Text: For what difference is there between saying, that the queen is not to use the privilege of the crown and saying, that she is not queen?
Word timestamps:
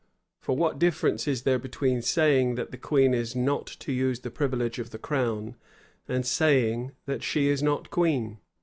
For 0.39 0.55
what 0.57 0.79
difference 0.79 1.27
is 1.27 1.43
there 1.43 1.59
between 1.59 2.01
saying, 2.01 2.55
that 2.55 2.71
the 2.71 2.77
queen 2.79 3.13
is 3.13 3.35
not 3.35 3.67
to 3.67 3.91
use 3.91 4.21
the 4.21 4.31
privilege 4.31 4.79
of 4.79 4.89
the 4.89 4.97
crown 4.97 5.57
and 6.07 6.25
saying, 6.25 6.93
that 7.05 7.21
she 7.21 7.49
is 7.49 7.61
not 7.61 7.91
queen? 7.91 8.39